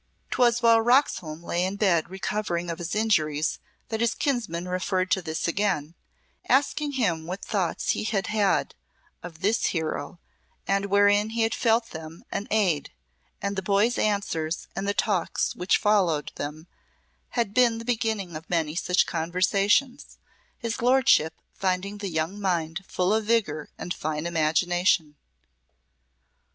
'Twas 0.31 0.63
while 0.63 0.81
Roxholm 0.81 1.43
lay 1.43 1.63
in 1.63 1.75
bed 1.75 2.09
recovering 2.09 2.71
of 2.71 2.79
his 2.79 2.95
injuries 2.95 3.59
that 3.89 4.01
his 4.01 4.15
kinsman 4.15 4.67
referred 4.67 5.11
to 5.11 5.21
this 5.21 5.47
again, 5.47 5.93
asking 6.49 6.93
him 6.93 7.27
what 7.27 7.45
thoughts 7.45 7.91
he 7.91 8.03
had 8.03 8.25
had 8.25 8.73
of 9.21 9.41
this 9.41 9.67
hero 9.67 10.19
and 10.67 10.87
wherein 10.87 11.29
he 11.29 11.43
had 11.43 11.53
felt 11.53 11.91
them 11.91 12.23
an 12.31 12.47
aid, 12.49 12.89
and 13.43 13.55
the 13.55 13.61
boy's 13.61 13.99
answers 13.99 14.67
and 14.75 14.87
the 14.87 14.93
talk 14.95 15.39
which 15.53 15.77
followed 15.77 16.31
them 16.33 16.65
had 17.37 17.53
been 17.53 17.77
the 17.77 17.85
beginning 17.85 18.35
of 18.35 18.49
many 18.49 18.73
such 18.75 19.05
conversations, 19.05 20.17
his 20.57 20.81
Lordship 20.81 21.35
finding 21.53 21.99
the 21.99 22.09
young 22.09 22.41
mind 22.41 22.83
full 22.87 23.13
of 23.13 23.25
vigour 23.25 23.69
and 23.77 23.93
fine 23.93 24.25
imagination. 24.25 25.15